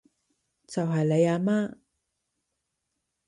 [0.65, 1.75] 就係你阿媽